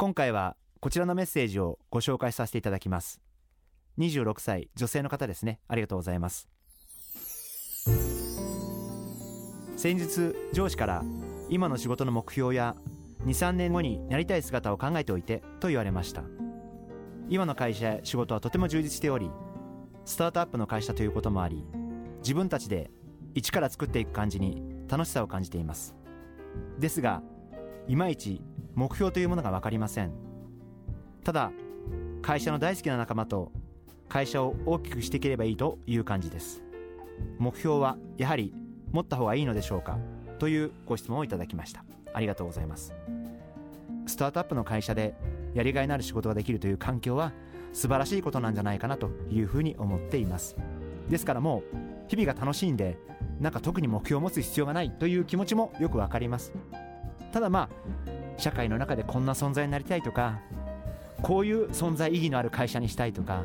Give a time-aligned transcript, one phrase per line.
[0.00, 3.20] 今回はこちらのメッセージをご紹介させていただきます。
[3.98, 5.58] 26歳女性の方ですね。
[5.66, 6.48] ありがとうございます。
[9.76, 11.02] 先日上司から
[11.48, 12.76] 今の仕事の目標や
[13.26, 16.22] 23年後になりたい姿を考えておいてと言われました。
[17.28, 19.32] 今の会社や仕事はとても充実しており
[20.04, 21.64] スタートアップの会社ということもあり
[22.18, 22.92] 自分たちで
[23.34, 25.96] 一から作っていく感じに楽しさを感じています。
[26.78, 27.20] ですが
[27.88, 28.42] いまいち
[28.74, 30.12] 目標というものが分かりません。
[31.24, 31.50] ただ
[32.20, 33.50] 会社の大好きな仲間と
[34.08, 36.62] 会社を大きくしていければいいという感じです。
[37.38, 38.54] 目標はやはり
[38.92, 39.98] 持った方がいいのでしょうか？
[40.38, 41.84] というご質問をいただきました。
[42.12, 42.94] ありがとうございます。
[44.06, 45.14] スタートアップの会社で
[45.54, 47.32] やりがいのある仕事ができるという環境は
[47.72, 50.56] 素晴らしいことなんじゃないかなというふうに思っています。
[51.08, 51.76] ですからもう
[52.08, 52.98] 日々が楽しいんで
[53.40, 56.52] なんか特に目標を持つ必要がないという気持ちもよくわかります。
[57.32, 57.68] ただま
[58.06, 60.40] あ社会の中でこんな存在になりたいとか
[61.22, 63.44] こういう存在意義のある会社にしたいとか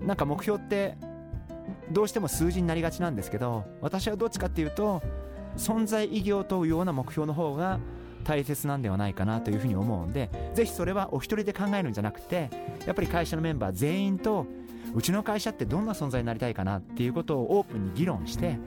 [0.00, 0.96] なんか目標って
[1.90, 5.02] どうしても数字になりがちなんですけど私はどっちかっていうと
[5.56, 7.78] 存在意義を問うような目標の方が
[8.24, 12.50] 大切なんではないかなというふうに思うんでぜひそれはお一人で考えるんじゃなくて
[12.84, 14.46] やっぱり会社のメンバー全員と
[14.94, 18.58] うちの会社ってどんな存在になりたいかなっていうことをオープンに議論して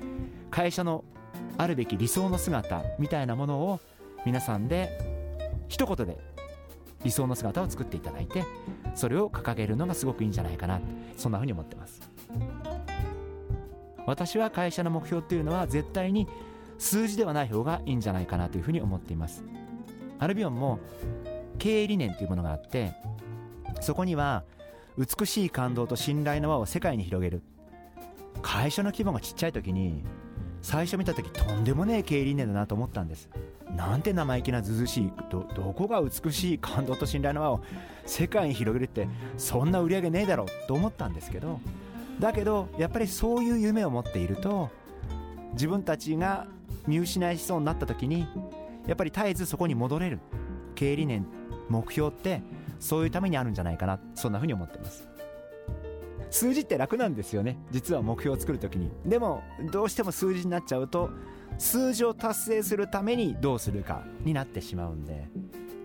[0.50, 1.04] 会社の
[1.58, 3.80] あるべき理想の姿みたいなものを
[4.26, 5.00] 皆さんで
[5.68, 6.18] 一言で
[7.04, 8.46] 理想の姿を作っていただいて
[8.94, 10.80] それを掲げるのがすごくいいんじゃないかな
[11.18, 12.02] そんなふうに思ってます。
[14.06, 16.28] 私は会社の目標っていうのは絶対に
[16.80, 19.44] 数字ではない方がいいんじゃないかなというふうに思っています。
[20.20, 20.80] アルビオンも
[21.60, 22.94] 経営理念というものがあって
[23.80, 24.44] そこには
[24.98, 27.42] 美しい感動と信頼の輪を世界に広げる。
[28.42, 30.04] 会社の規模がちっちゃい時に
[30.62, 33.30] 最初見た時とんでもねえ経営理念だなと思ったんです。
[33.76, 37.62] なんて生意気なずずしいどどこが美しい感動と信頼の輪を
[38.06, 39.08] 世界に広げるって
[39.38, 41.60] そんな売り上げねえだろうと思ったんですけど。
[42.20, 44.70] だけどやっぱりそういう夢を持っていると
[45.54, 46.46] 自分たちが
[46.88, 48.28] 見失いしそうになった時に
[48.86, 50.20] やっぱり絶えずそこに戻れる
[50.76, 51.26] 経営理念
[51.68, 52.44] 目標って
[52.80, 55.08] そういうためにあるんじゃないかなそんなふうに思ってます。
[56.32, 57.60] 数字って楽なんですよね。
[57.70, 58.90] 実は目標を作る時に。
[59.06, 61.12] でもどうしても数字になっちゃうと
[61.60, 65.30] 数字を達成するためにどうするかになってしまうんで。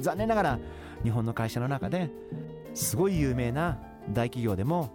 [0.01, 0.59] 残念ながら
[1.03, 2.11] 日本の会社の中で
[2.75, 3.79] すごい有名な
[4.11, 4.91] 大企業でも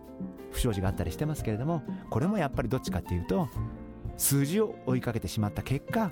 [0.51, 3.49] 不祥事があったりしてますけれどもこれもやっぱりどっちかっていうと
[4.17, 6.11] 数字を追いかけてしまった結果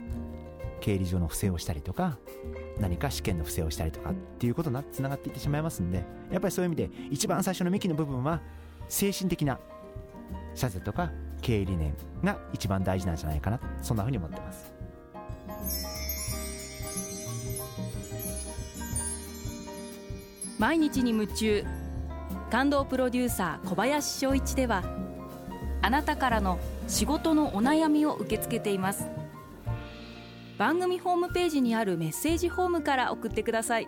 [0.80, 2.18] 経理上の不正をしたりとか
[2.80, 8.42] 何か試験の不正をしたりとかっていうことにつながっていってしまいますんでやっぱりそういう意味で一番最初の幹の部分は
[8.90, 9.60] 精神的な
[10.56, 11.12] 社税とか
[11.42, 14.74] 経営理念が一番大事なんじゃないかなそんなふうに思ってます。
[20.58, 21.64] 毎日に夢中
[22.52, 24.84] 感動プロデューサー小林翔一では
[25.82, 29.08] あなたからの仕事のお悩みを受け付けています。
[30.58, 33.88] 番組ホームページにあるメッセージフォームから送ってください。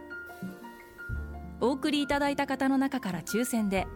[1.59, 3.88] お送りいただいた方の中から抽選で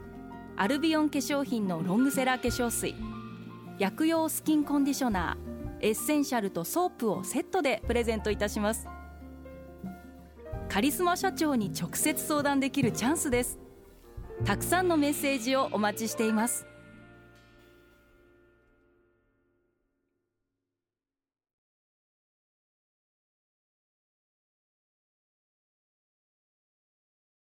[0.58, 2.96] アルビオン化粧品のロングセラー化粧水。
[3.78, 8.88] 薬用スキンコンディショナーエッセンシャルとソープをセットでプレゼントいたします。
[10.70, 13.60] カリスマ社長に直接相談できるチャンスです。
[14.46, 16.66] たくさんのメッセージをお待ちしています。